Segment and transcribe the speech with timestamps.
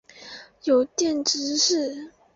[0.63, 2.11] 友庙执事。